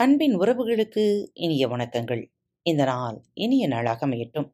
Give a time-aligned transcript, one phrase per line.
[0.00, 2.30] அன்பின் உறவுகளுக்கு இனிய வணக்கங்கள்.
[2.62, 4.52] இந்த நாள் இனிய நாளாக அமையட்டும்.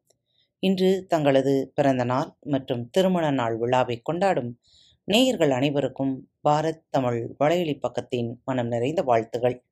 [0.59, 4.59] இன்று தங்களது பிறந்த நாள் மற்றும் திருமண நாள் விழாவை கொண்டாடும்
[5.03, 9.63] நேயர்கள் அனைவருக்கும் பாரத் தமிழ் வலையொலி பக்கத்தின் மனம் நிறைந்த வாழ்த்துகள்.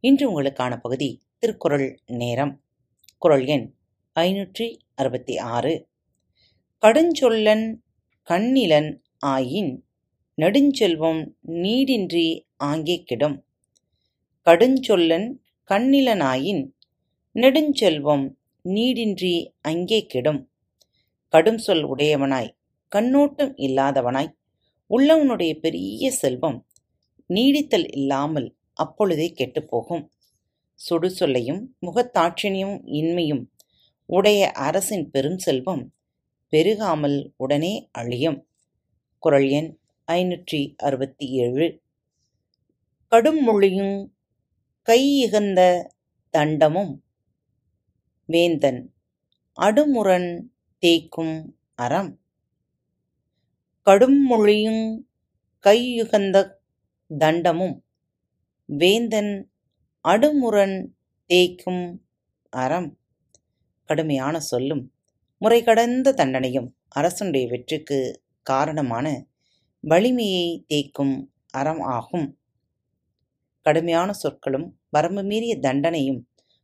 [0.00, 2.62] இன்று உங்களுக்கான பகுதி திருக்குறள் நேரம்.
[3.18, 3.74] குறள் எண்
[4.20, 5.88] ஐநூற்றி அறுபத்தி ஆறு.
[6.86, 7.74] கடுஞ்சொல்லன்
[8.30, 9.80] கண்ணிலன் ஆயின்
[10.36, 13.43] நெடுஞ்செல்வம் நீடின்றி ஆங்கே கிடும்.
[14.46, 15.28] கடுஞ்சொல்லன்
[15.70, 16.62] கண்ணிலனாயின்
[17.34, 18.24] நெடுஞ்செல்வம்
[18.64, 20.40] நீடின்றி அங்கே கெடும்.
[21.28, 22.50] கடும் சொல் உடையவனாய்
[22.88, 24.28] கண்ணோட்டம் இல்லாதவனாய்
[24.90, 26.58] உள்ளவனுடைய பெரிய செல்வம்
[27.30, 30.04] நீடித்தல் இல்லாமல் அப்பொழுதே கெட்டுப்போகும்.
[30.74, 33.42] சுடு சொல்லையும் முகத்தாட்சிணியும் இன்மையும்
[34.06, 35.94] உடைய அரசின் பெரும் செல்வம்
[36.52, 38.38] பெருகாமல் உடனே அழியும்.
[39.18, 39.70] குரல் எண்
[40.08, 41.82] ஐநூற்றி அறுபத்தி ஏழு.
[43.12, 44.13] கடும் மொழியும்
[44.88, 45.90] கையிகந்த
[46.32, 47.00] தண்டமும்
[48.26, 48.94] வேந்தன்
[49.56, 50.42] அடுமுரண்
[50.80, 52.20] தேய்க்கும் அறம்.
[53.82, 55.08] கடும் மொழியும்
[55.62, 56.50] கையுகந்த
[57.18, 57.80] தண்டமும்
[58.64, 59.50] வேந்தன்
[60.08, 60.86] அடுமுரண்
[61.28, 61.98] தேய்க்கும்
[62.50, 62.98] அறம்.
[63.84, 64.92] கடுமையான சொல்லும்
[65.38, 69.26] முறை கடந்த தண்டனையும் அரசனுடைய வெற்றிக்கு காரணமான
[69.80, 72.38] வலிமையை தேய்க்கும் அறம் ஆகும்.
[73.64, 76.20] கடுமையான சொற்களும் வரம்பு மீறிய தண்டனையும்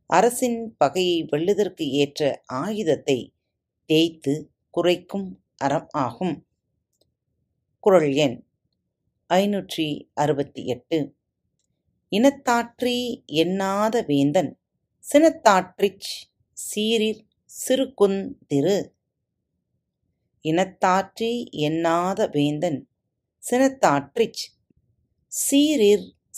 [0.09, 2.21] அரசின் பகையை வெல்லுதற்கு ஏற்ற
[2.61, 3.17] ஆயுதத்தை
[3.89, 4.33] தேய்த்து
[4.73, 5.27] குறைக்கும்
[5.57, 6.35] அறம் ஆகும்.
[7.83, 8.37] குறள் எண்
[9.29, 10.99] ஐநூற்றி அறுபத்தி எட்டு.
[12.11, 12.95] இனத்தாற்றி
[13.41, 14.51] எண்ணாத வேந்தன்
[15.03, 16.09] சினத்தாற்றிச்
[16.57, 17.21] சீரிர்
[17.51, 18.77] சிறுகுந்திரு
[20.45, 21.31] இனத்தாற்றி
[21.67, 22.79] எண்ணாத வேந்தன்
[23.43, 24.43] சினத்தாற்றிச்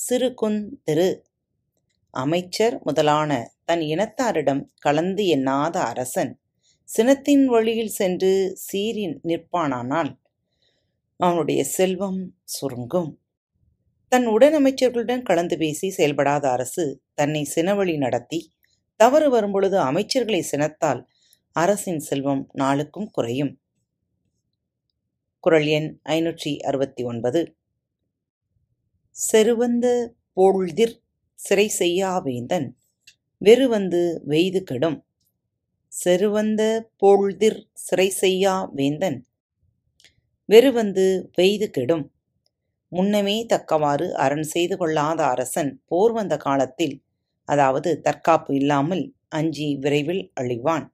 [0.09, 1.21] சிறுகுந்தெரு
[2.13, 3.31] அமைச்சர் முதலான
[3.65, 6.31] தன் இனத்தாரிடம் கலந்து எண்ணாத அரசன்
[6.89, 10.11] சினத்தின் வழியில் சென்று சீறி நிற்பானானால்
[11.19, 13.11] அவனுடைய செல்வம் சுருங்கும்.
[14.07, 18.53] தன் உடனமைச்சர்களுடன் கலந்து பேசி செயல்படாத அரசு தன்னை சினவழி நடத்தி
[18.95, 21.01] தவறு வரும்பொழுது அமைச்சர்களை சினத்தால்
[21.55, 23.53] அரசின் செல்வம் நாளுக்கும் குறையும்.
[25.39, 27.57] குறள் எண் ஐநூற்றி அறுபத்தி ஒன்பது.
[29.15, 29.87] செருவந்த
[30.37, 30.93] போழ்திர்
[31.39, 32.65] சிறை செய்யா வேந்தன்
[33.41, 34.01] வெறுவந்து
[34.31, 34.97] வெய்து கெடும்.
[35.91, 36.61] செருவந்த
[37.01, 39.17] போழ்திர் சிறை செய்யா வேந்தன்
[40.49, 41.05] வெறுவந்து
[41.37, 42.03] வெய்து கெடும்.
[42.91, 46.95] முன்னமே தக்கவாறு அரண் செய்து கொள்ளாத அரசன் போர் வந்த காலத்தில்
[47.49, 49.03] அதாவது தற்காப்பு இல்லாமல்
[49.39, 50.85] அஞ்சி விரைவில் அழிவான்.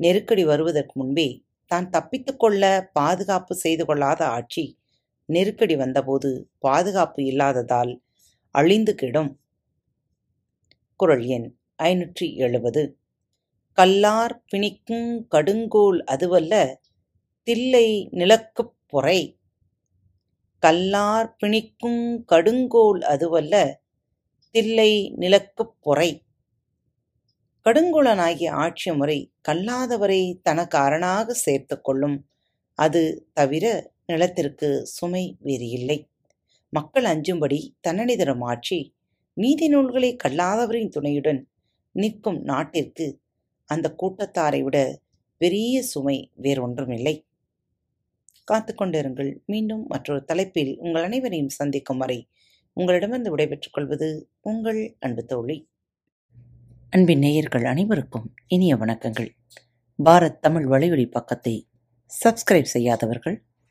[0.00, 1.28] நெருக்கடி வருவதற்கு முன்பே
[1.70, 2.64] தான் தப்பித்துக்கொள்ள
[2.98, 4.64] பாதுகாப்பு செய்து கொள்ளாத ஆட்சி
[5.28, 7.92] நெருக்கடி வந்தபோது பாதுகாப்பு இல்லாததால்
[8.54, 9.30] அழிந்து கெடும்.
[11.00, 11.46] குரல் எண்
[11.82, 12.82] ஐநூற்றி எழுபது
[13.78, 16.54] கல்லார் பிணிக்கும் கடுங்கோல் அதுவல்ல
[17.42, 19.20] தில்லை நிலக்குப் பொறை.
[20.62, 22.02] கல்லார் பிணிக்கும்
[22.32, 23.54] கடுங்கோல் அதுவல்ல
[24.54, 26.10] தில்லை நிலக்குப் பொறை.
[27.66, 29.18] கடுங்கோலனாகிய ஆட்சி முறை
[29.48, 32.16] கல்லாதவரை தனக்கு அரணாக சேர்த்து கொள்ளும்.
[32.78, 33.02] அது
[33.32, 36.08] தவிர நிலத்திற்கு சுமை வேறு இல்லை.
[36.70, 38.94] மக்கள் அஞ்சும்படி தன்னடி தரும் ஆட்சி
[39.32, 41.48] நீதி நூல்களை கல்லாதவரின் துணையுடன்
[41.92, 43.20] நிற்கும் நாட்டிற்கு
[43.64, 45.00] அந்த கூட்டத்தாரை விட
[45.36, 47.24] பெரிய சுமை வேறொன்றுமில்லை
[48.44, 49.44] காத்து கொண்டிருங்கள்.
[49.46, 52.28] மீண்டும் மற்றொரு தலைப்பில் உங்கள் அனைவரையும் சந்திக்கும் வரை
[52.72, 55.68] உங்களிடமிருந்து விடைபெற்றுக் கொள்வது உங்கள் அன்பு தோழி.
[56.90, 59.28] அன்பின் நேயர்கள் அனைவருக்கும் இனிய வணக்கங்கள்.
[60.04, 61.68] பாரத் தமிழ் வலையொலி பக்கத்தை
[62.24, 63.42] சப்ஸ்கிரைப் செய்யாதவர்கள்